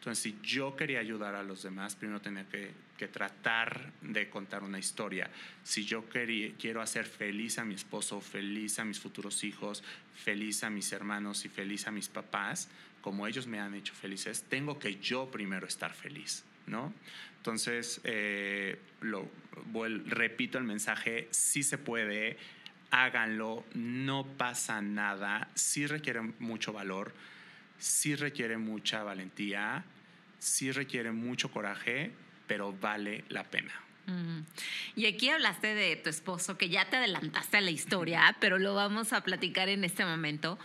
[0.01, 4.63] Entonces, si yo quería ayudar a los demás, primero tenía que, que tratar de contar
[4.63, 5.31] una historia.
[5.63, 10.65] Si yo quería, quiero hacer feliz a mi esposo, feliz a mis futuros hijos, feliz
[10.65, 12.71] a mis hermanos y feliz a mis papás,
[13.01, 16.93] como ellos me han hecho felices, tengo que yo primero estar feliz, ¿no?
[17.39, 19.29] Entonces, eh, lo,
[20.07, 22.37] repito el mensaje, sí se puede,
[22.91, 27.15] háganlo, no pasa nada, sí requiere mucho valor,
[27.79, 29.85] sí requiere mucha valentía,
[30.39, 32.13] sí requiere mucho coraje,
[32.47, 33.73] pero vale la pena.
[34.97, 38.75] Y aquí hablaste de tu esposo, que ya te adelantaste a la historia, pero lo
[38.75, 40.59] vamos a platicar en este momento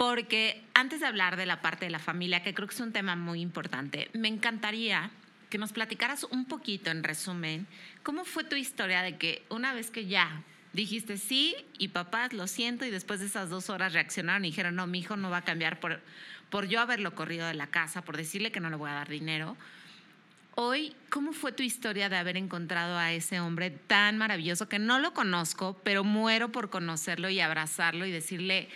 [0.00, 2.90] porque antes de hablar de la parte de la familia, que creo que es un
[2.90, 5.10] tema muy importante, me encantaría
[5.50, 7.66] que nos platicaras un poquito, en resumen,
[8.02, 12.46] cómo fue tu historia de que una vez que ya dijiste sí y papás, lo
[12.46, 15.36] siento, y después de esas dos horas reaccionaron y dijeron, no, mi hijo no va
[15.36, 16.00] a cambiar por,
[16.48, 19.08] por yo haberlo corrido de la casa, por decirle que no le voy a dar
[19.10, 19.54] dinero.
[20.54, 24.98] Hoy, ¿cómo fue tu historia de haber encontrado a ese hombre tan maravilloso que no
[24.98, 28.70] lo conozco, pero muero por conocerlo y abrazarlo y decirle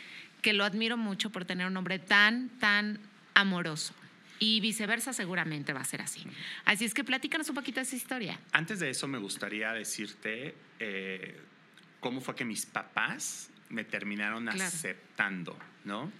[0.44, 3.00] que lo admiro mucho por tener un hombre tan, tan
[3.32, 3.94] amoroso.
[4.38, 6.22] Y viceversa seguramente va a ser así.
[6.66, 8.38] Así es que platícanos un poquito de esa historia.
[8.52, 11.40] Antes de eso me gustaría decirte eh,
[11.98, 14.64] cómo fue que mis papás me terminaron claro.
[14.64, 16.12] aceptando, ¿no?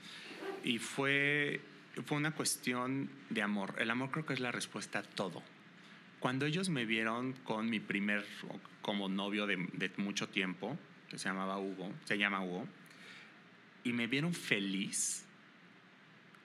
[0.65, 1.61] Y fue,
[2.07, 3.75] fue una cuestión de amor.
[3.77, 5.43] El amor creo que es la respuesta a todo.
[6.19, 8.25] Cuando ellos me vieron con mi primer,
[8.81, 10.79] como novio de, de mucho tiempo,
[11.11, 12.67] que se llamaba Hugo, se llama Hugo,
[13.85, 15.25] y me vieron feliz,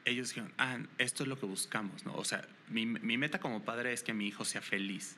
[0.06, 2.13] ellos dijeron, ah, esto es lo que buscamos, ¿no?
[2.15, 5.17] O sea, mi, mi, meta como padre es que mi hijo sea feliz.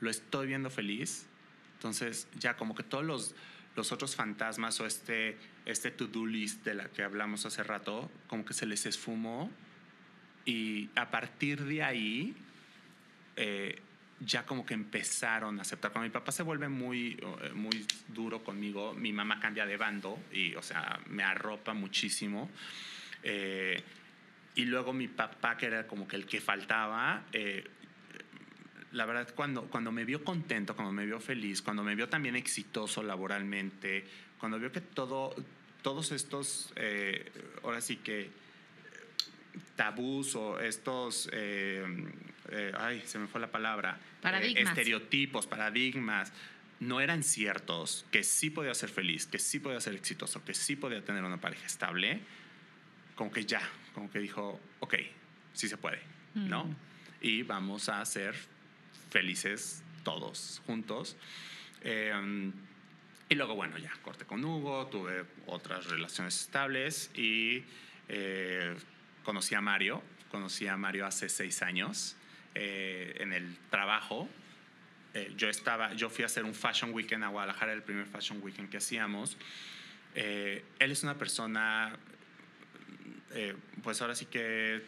[0.00, 1.26] Lo estoy viendo feliz,
[1.74, 3.34] entonces ya como que todos los,
[3.76, 8.44] los otros fantasmas o este, este to-do list de la que hablamos hace rato, como
[8.44, 9.50] que se les esfumó
[10.44, 12.36] y a partir de ahí...
[13.36, 13.80] Eh,
[14.24, 15.92] ya como que empezaron a aceptar.
[15.92, 20.18] Cuando mi papá se vuelve muy, eh, muy duro conmigo, mi mamá cambia de bando
[20.32, 22.50] y, o sea, me arropa muchísimo.
[23.22, 23.82] Eh,
[24.54, 27.64] y luego mi papá, que era como que el que faltaba, eh,
[28.92, 32.36] la verdad, cuando, cuando me vio contento, cuando me vio feliz, cuando me vio también
[32.36, 34.04] exitoso laboralmente,
[34.38, 35.34] cuando vio que todo,
[35.80, 37.32] todos estos, eh,
[37.62, 38.30] ahora sí que
[39.76, 41.30] tabús o estos,
[42.50, 44.68] eh, eh, ay, se me fue la palabra, paradigmas.
[44.68, 46.32] estereotipos, paradigmas,
[46.80, 50.76] no eran ciertos, que sí podía ser feliz, que sí podía ser exitoso, que sí
[50.76, 52.20] podía tener una pareja estable,
[53.14, 53.62] como que ya,
[53.94, 54.94] como que dijo, ok,
[55.52, 56.00] sí se puede,
[56.34, 56.64] ¿no?
[56.64, 56.76] Mm.
[57.20, 58.34] Y vamos a ser
[59.10, 61.16] felices todos juntos.
[61.82, 62.50] Eh,
[63.28, 67.64] y luego, bueno, ya corté con Hugo, tuve otras relaciones estables y
[68.08, 68.76] eh,
[69.24, 70.02] conocí a Mario.
[70.30, 72.16] Conocí a Mario hace seis años
[72.54, 74.28] eh, en el trabajo.
[75.14, 78.40] Eh, yo, estaba, yo fui a hacer un Fashion Weekend a Guadalajara, el primer Fashion
[78.42, 79.36] Weekend que hacíamos.
[80.14, 81.96] Eh, él es una persona,
[83.34, 84.82] eh, pues ahora sí que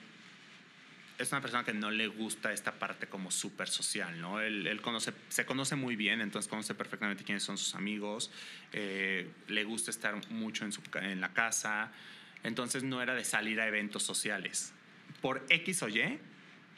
[1.18, 4.40] es una persona que no le gusta esta parte como súper social, ¿no?
[4.40, 8.33] Él, él conoce, se conoce muy bien, entonces conoce perfectamente quiénes son sus amigos,
[8.72, 11.92] eh, le gusta estar mucho en, su, en la casa,
[12.42, 14.72] entonces no era de salir a eventos sociales.
[15.20, 16.18] Por X o Y,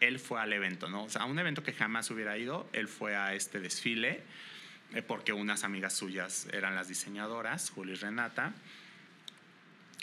[0.00, 1.04] él fue al evento, ¿no?
[1.04, 4.22] O sea, a un evento que jamás hubiera ido, él fue a este desfile,
[4.94, 8.54] eh, porque unas amigas suyas eran las diseñadoras, Juli y Renata,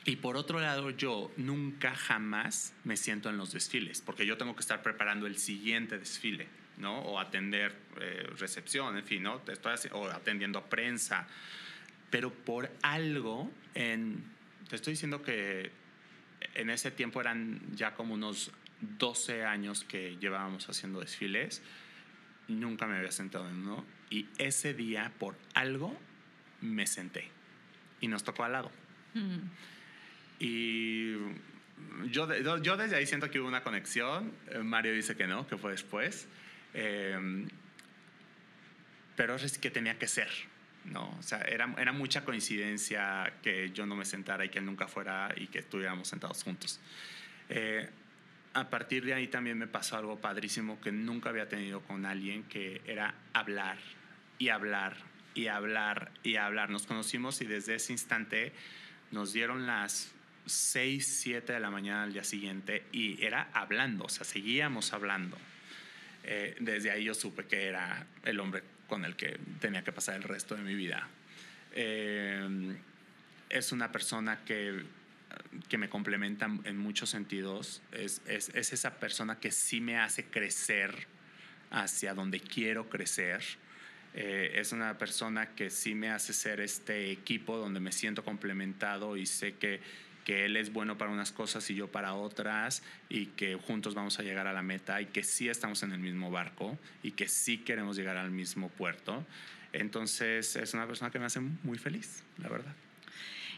[0.05, 4.53] y por otro lado, yo nunca jamás me siento en los desfiles, porque yo tengo
[4.53, 6.99] que estar preparando el siguiente desfile, ¿no?
[6.99, 9.41] O atender eh, recepción, en fin, ¿no?
[9.47, 11.25] Estoy o atendiendo prensa.
[12.09, 15.71] Pero por algo, te estoy diciendo que
[16.53, 18.51] en ese tiempo eran ya como unos
[18.97, 21.61] 12 años que llevábamos haciendo desfiles,
[22.47, 23.85] nunca me había sentado en uno.
[24.09, 25.99] Y ese día, por algo,
[26.61, 27.29] me senté.
[28.01, 28.71] Y nos tocó al lado.
[29.13, 29.37] Mm.
[30.39, 31.13] Y
[32.09, 34.33] yo, yo- desde ahí siento que hubo una conexión.
[34.63, 36.27] Mario dice que no, que fue después.
[36.73, 37.47] Eh,
[39.15, 40.29] pero es que tenía que ser.
[40.85, 41.15] ¿no?
[41.17, 44.87] O sea, era, era mucha coincidencia que yo no me sentara y que él nunca
[44.87, 46.79] fuera y que estuviéramos sentados juntos.
[47.47, 47.89] Eh,
[48.53, 52.43] a partir de ahí también me pasó algo padrísimo que nunca había tenido con alguien,
[52.43, 53.77] que era hablar
[54.37, 54.95] y hablar
[55.33, 56.69] y hablar y hablar.
[56.69, 58.53] Nos conocimos y desde ese instante
[59.11, 60.13] nos dieron las
[60.45, 65.37] 6, 7 de la mañana al día siguiente y era hablando, o sea, seguíamos hablando.
[66.23, 70.15] Eh, desde ahí yo supe que era el hombre con el que tenía que pasar
[70.15, 71.07] el resto de mi vida.
[71.73, 72.75] Eh,
[73.49, 74.83] es una persona que,
[75.69, 77.81] que me complementa en muchos sentidos.
[77.91, 81.07] Es, es, es esa persona que sí me hace crecer
[81.71, 83.43] hacia donde quiero crecer.
[84.13, 89.17] Eh, es una persona que sí me hace ser este equipo donde me siento complementado
[89.17, 89.81] y sé que,
[90.23, 94.19] que él es bueno para unas cosas y yo para otras y que juntos vamos
[94.19, 97.27] a llegar a la meta y que sí estamos en el mismo barco y que
[97.27, 99.25] sí queremos llegar al mismo puerto.
[99.73, 102.75] Entonces es una persona que me hace muy feliz, la verdad.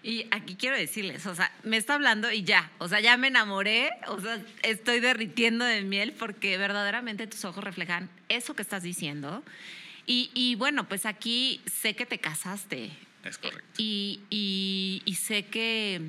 [0.07, 3.27] Y aquí quiero decirles, o sea, me está hablando y ya, o sea, ya me
[3.29, 8.83] enamoré, o sea, estoy derritiendo de miel porque verdaderamente tus ojos reflejan eso que estás
[8.83, 9.43] diciendo.
[10.05, 12.91] Y, y bueno, pues aquí sé que te casaste.
[13.23, 13.65] Es correcto.
[13.79, 16.01] Y, y- y sé que,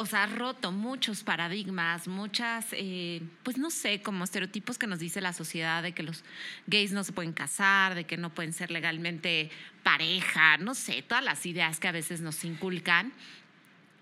[0.00, 5.00] o sea, has roto muchos paradigmas, muchas, eh, pues no sé, como estereotipos que nos
[5.00, 6.22] dice la sociedad de que los
[6.68, 9.50] gays no se pueden casar, de que no pueden ser legalmente
[9.82, 13.12] pareja, no sé, todas las ideas que a veces nos inculcan.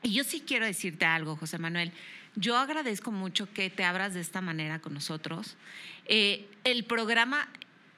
[0.02, 1.92] Y yo sí quiero decirte algo, José Manuel.
[2.34, 5.56] Yo agradezco mucho que te abras de esta manera con nosotros.
[6.04, 7.48] Eh, el programa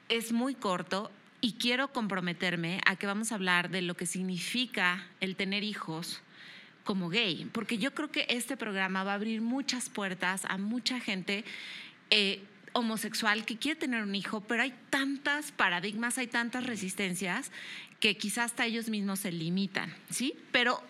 [0.07, 5.05] es muy corto y quiero comprometerme a que vamos a hablar de lo que significa
[5.19, 6.21] el tener hijos
[6.89, 10.99] como gay, porque yo creo que este programa va a abrir muchas puertas a mucha
[10.99, 11.45] gente
[12.09, 12.41] eh,
[12.73, 17.51] homosexual que quiere tener un hijo, pero hay tantas paradigmas, hay tantas resistencias
[17.99, 20.33] que quizás hasta ellos mismos se limitan, ¿sí?
[20.51, 20.81] Pero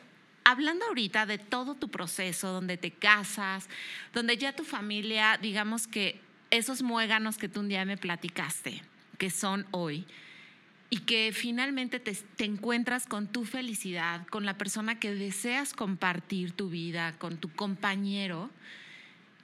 [0.45, 3.67] hablando ahorita de todo tu proceso, donde te casas,
[4.13, 8.81] donde ya tu familia, digamos que esos muéganos que tú un día me platicaste,
[9.17, 10.05] que son hoy,
[10.89, 16.69] y que finalmente te, encuentras con tu felicidad, con la persona que deseas compartir tu
[16.69, 18.49] vida, con tu compañero,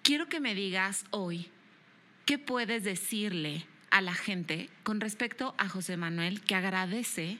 [0.01, 1.49] quiero que me digas hoy,
[2.25, 7.37] ¿qué puedes decirle a la gente con respecto a José Manuel que agradece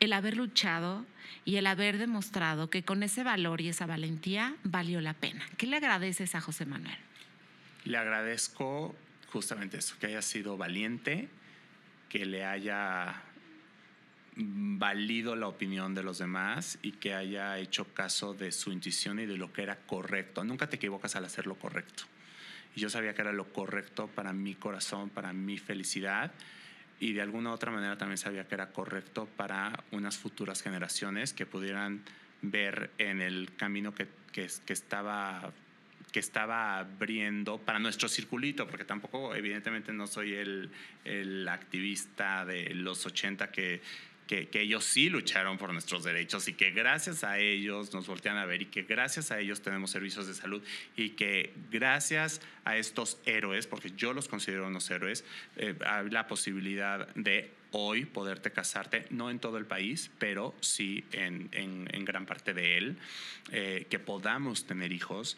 [0.00, 1.04] el haber luchado
[1.44, 5.44] y el haber demostrado que con ese valor y esa valentía valió la pena?
[5.58, 6.96] ¿Qué le agradeces a José Manuel?
[7.84, 8.94] Le agradezco
[9.30, 11.28] justamente eso, que haya sido valiente,
[12.08, 13.22] que le haya
[14.36, 19.26] valido la opinión de los demás y que haya hecho caso de su intuición y
[19.26, 20.44] de lo que era correcto.
[20.44, 22.04] Nunca te equivocas al hacer lo correcto.
[22.74, 26.32] Y yo sabía que era lo correcto para mi corazón, para mi felicidad
[27.00, 31.46] y de alguna otra manera también sabía que era correcto para unas futuras generaciones que
[31.46, 32.02] pudieran
[32.42, 35.52] ver en el camino que, que, que estaba
[36.12, 40.70] que estaba abriendo para nuestro circulito, porque tampoco, evidentemente, no soy el,
[41.04, 43.82] el activista de los 80 que,
[44.26, 48.46] que, ellos sí lucharon por nuestros derechos y que gracias a ellos nos voltean a
[48.46, 50.62] ver y que gracias a ellos tenemos servicios de salud
[50.96, 55.24] y que gracias a estos héroes, porque yo los considero unos héroes,
[55.56, 61.04] eh, hay la posibilidad de hoy poderte casarte, no en todo el país, pero sí
[61.12, 62.96] en, en, en gran parte de él,
[63.50, 65.36] eh, que podamos tener hijos.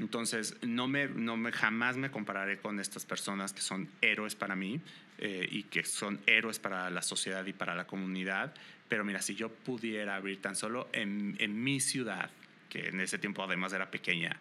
[0.00, 4.56] Entonces, no me, no me, jamás me compararé con estas personas que son héroes para
[4.56, 4.80] mí
[5.18, 8.54] eh, y que son héroes para la sociedad y para la comunidad.
[8.88, 12.30] Pero mira, si yo pudiera abrir tan solo en, en mi ciudad,
[12.70, 14.38] que en ese tiempo además era pequeña,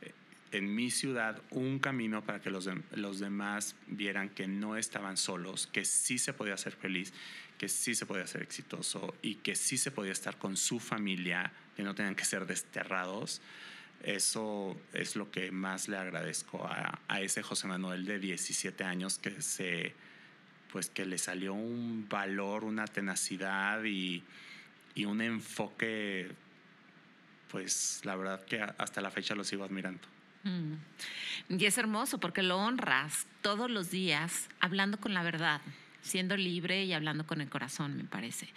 [0.00, 0.12] eh,
[0.52, 5.18] en mi ciudad un camino para que los, de, los demás vieran que no estaban
[5.18, 7.12] solos, que sí se podía ser feliz,
[7.58, 11.52] que sí se podía ser exitoso y que sí se podía estar con su familia,
[11.76, 13.42] que no tenían que ser desterrados
[14.02, 19.18] eso es lo que más le agradezco a, a, ese José Manuel de 17 años
[19.18, 19.94] que se
[20.72, 24.24] pues que le salió un valor, una tenacidad y,
[24.94, 26.30] y un enfoque
[27.50, 30.00] pues la verdad que hasta la fecha lo sigo admirando.
[30.44, 30.74] Mm.
[31.50, 35.60] Y es hermoso porque lo honras todos los días hablando con la verdad
[36.02, 38.48] siendo libre y hablando con el corazón, me parece.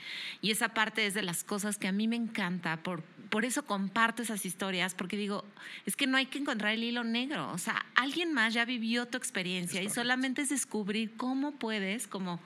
[0.42, 3.66] Y esa parte es de las cosas que a mí me encanta, por, por eso
[3.66, 5.44] comparto esas historias, porque digo,
[5.86, 9.06] es que no hay que encontrar el hilo negro, o sea, alguien más ya vivió
[9.08, 12.40] tu experiencia y solamente es descubrir cómo puedes, como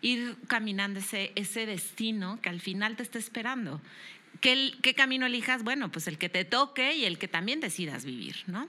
[0.00, 3.80] ir caminando ese, ese destino que al final te está esperando.
[4.40, 5.62] ¿Qué, ¿Qué, camino elijas?
[5.62, 8.68] Bueno, pues el que te toque y el que también decidas vivir, ¿no?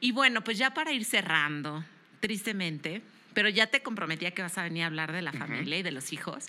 [0.00, 1.84] Y bueno, pues ya para ir cerrando,
[2.20, 3.00] tristemente,
[3.32, 5.80] pero ya te comprometía que vas a venir a hablar de la familia uh -huh.
[5.80, 6.46] y de los hijos.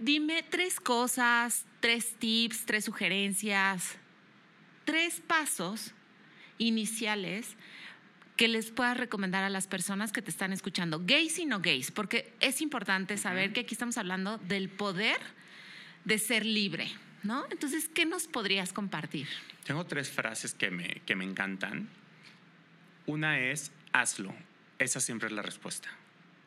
[0.00, 3.98] Dime tres cosas, tres tips, tres sugerencias,
[4.86, 5.92] tres pasos
[6.56, 7.54] iniciales
[8.34, 11.90] que les puedas recomendar a las personas que te están escuchando, gays y no gays,
[11.90, 15.18] porque es importante saber que aquí estamos hablando del poder
[16.06, 16.90] de ser libre,
[17.22, 17.44] ¿no?
[17.50, 19.28] Entonces, ¿qué nos podrías compartir?
[19.64, 21.90] Tengo tres frases que me, que me encantan.
[23.04, 24.34] Una es, hazlo.
[24.78, 25.90] Esa siempre es la respuesta.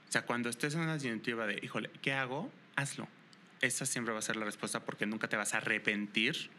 [0.09, 2.51] O sea, cuando estés en una disyuntiva de, híjole, ¿qué hago?
[2.75, 3.07] Hazlo.
[3.63, 6.49] Esa siempre va a ser la respuesta porque nunca te vas a arrepentir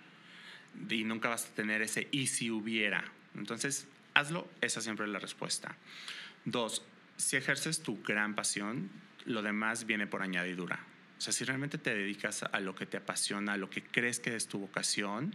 [0.89, 3.05] y nunca vas a tener ese y si hubiera.
[3.37, 4.49] Entonces, hazlo.
[4.63, 5.77] Esa siempre es la respuesta.
[6.47, 6.83] Dos,
[7.19, 8.91] si ejerces tu gran pasión,
[9.27, 10.81] lo demás viene por añadidura.
[11.19, 14.19] O sea, si realmente te dedicas a lo que te apasiona, a lo que crees
[14.19, 15.35] que es tu vocación,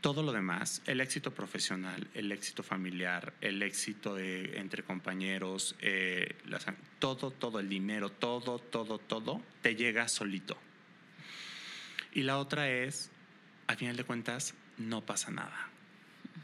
[0.00, 6.36] todo lo demás, el éxito profesional, el éxito familiar, el éxito de, entre compañeros, eh,
[6.46, 6.66] las,
[6.98, 10.56] todo, todo el dinero, todo, todo, todo, te llega solito.
[12.12, 13.10] Y la otra es,
[13.66, 15.68] al final de cuentas, no pasa nada.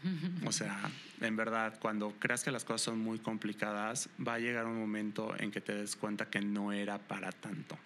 [0.44, 0.90] O sea,
[1.20, 5.34] en verdad, cuando creas que las cosas son muy complicadas, va a llegar un momento
[5.38, 7.78] en que te des cuenta que no era para tanto.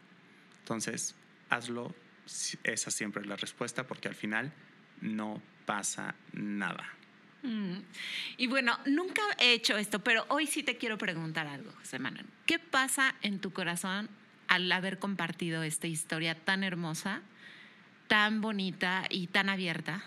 [0.59, 1.15] Entonces,
[1.49, 1.95] hazlo,
[2.65, 4.53] esa siempre es la respuesta, porque al final
[5.01, 6.85] no pasa nada.
[7.43, 7.79] Mm.
[8.37, 12.27] Y bueno, nunca he hecho esto, pero hoy sí te quiero preguntar algo, José Manuel.
[12.47, 14.09] ¿Qué pasa en tu corazón
[14.49, 17.23] al haber compartido esta historia tan hermosa,
[18.09, 20.05] tan bonita y tan abierta?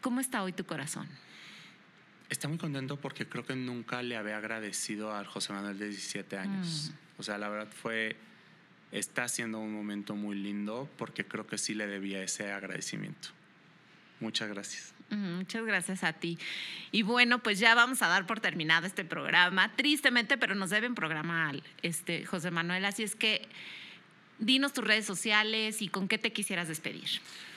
[0.00, 1.08] ¿Cómo está hoy tu corazón?
[2.30, 6.38] Está muy contento porque creo que nunca le había agradecido al José Manuel de 17
[6.38, 6.92] años.
[6.92, 7.20] Mm.
[7.20, 8.16] O sea, la verdad fue,
[8.92, 13.30] está siendo un momento muy lindo porque creo que sí le debía ese agradecimiento.
[14.20, 14.94] Muchas gracias.
[15.10, 16.38] Muchas gracias a ti.
[16.92, 20.94] Y bueno, pues ya vamos a dar por terminado este programa, tristemente, pero nos deben
[20.94, 22.84] programar, este, José Manuel.
[22.84, 23.48] Así es que
[24.38, 27.08] dinos tus redes sociales y con qué te quisieras despedir.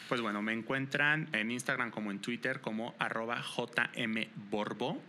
[0.10, 5.02] Pues bueno, me encuentran en Instagram como en Twitter como arroba jmborbo.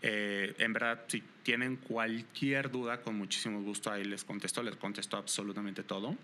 [0.00, 5.16] Eh, en verdad, si tienen cualquier duda, con muchísimo gusto ahí les contesto, les contesto
[5.16, 6.16] absolutamente todo.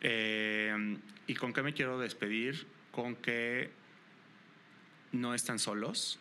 [0.00, 0.96] Eh,
[1.26, 2.66] ¿Y con qué me quiero despedir?
[2.90, 3.70] Con que
[5.14, 6.18] no están solos,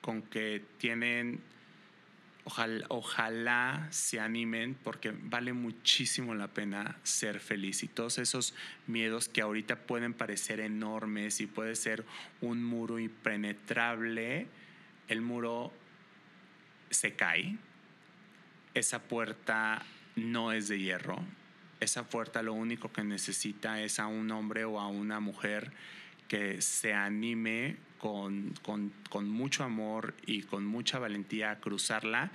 [0.00, 1.40] con que tienen,
[2.44, 7.82] ojalá, ojalá, se animen porque vale muchísimo la pena ser feliz.
[7.82, 8.54] Y todos esos
[8.86, 12.04] miedos que ahorita pueden parecer enormes y puede ser
[12.40, 14.48] un muro impenetrable,
[15.08, 15.72] el muro
[16.90, 17.56] se cae,
[18.74, 19.84] esa puerta
[20.16, 21.22] no es de hierro,
[21.78, 25.72] esa puerta lo único que necesita es a un hombre o a una mujer
[26.30, 32.30] que se anime con, con, con, mucho amor y con mucha valentía a cruzarla,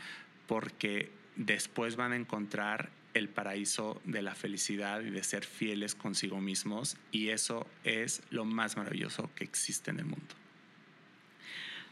[0.47, 6.41] porque después van a encontrar el paraíso de la felicidad y de ser fieles consigo
[6.41, 10.35] mismos y eso es lo más maravilloso que existe en el mundo.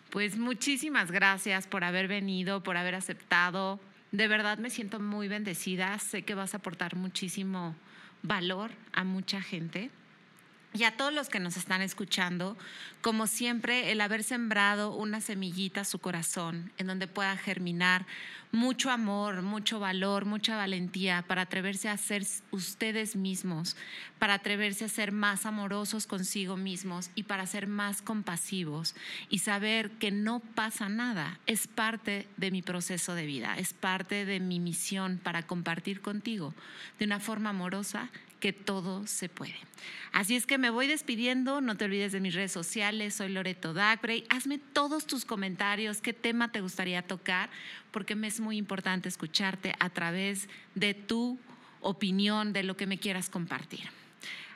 [0.09, 3.79] Pues muchísimas gracias por haber venido, por haber aceptado.
[4.11, 5.97] De verdad me siento muy bendecida.
[5.99, 7.77] Sé que vas a aportar muchísimo
[8.23, 9.89] valor a mucha gente.
[10.75, 12.57] Y a todos los que nos están escuchando,
[13.01, 18.07] como siempre, el haber sembrado una semillita a su corazón en donde pueda germinar
[18.51, 23.75] mucho amor, mucho valor, mucha valentía para atreverse a ser ustedes mismos,
[24.19, 28.95] para atreverse a ser más amorosos consigo mismos y para ser más compasivos
[29.29, 34.23] y saber que no pasa nada, es parte de mi proceso de vida, es parte
[34.23, 36.53] de mi misión para compartir contigo
[36.99, 38.11] de una forma amorosa
[38.43, 39.55] que todo se puede.
[40.11, 43.73] Así es que me voy despidiendo, no te olvides de mis redes sociales, soy Loreto
[43.73, 47.49] Dagbrey, hazme todos tus comentarios, qué tema te gustaría tocar,
[47.91, 51.39] porque me es muy importante escucharte a través de tu
[51.79, 53.89] opinión, de lo que me quieras compartir.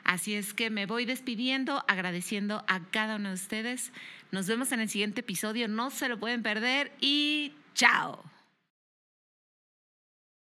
[0.04, 3.90] Así es que me voy despidiendo, agradeciendo a cada uno de ustedes.
[4.32, 8.22] Nos vemos en el siguiente episodio, no se lo pueden perder y chao.